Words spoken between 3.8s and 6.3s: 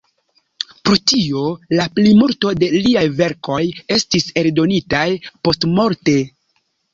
estis eldonitaj postmorte.